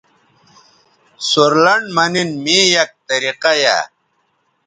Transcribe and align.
سورلنڈ 1.29 1.85
مہ 1.95 2.05
نِن 2.13 2.29
می 2.43 2.57
یک 2.73 2.91
طریقہ 3.09 3.51
یائ 3.61 3.83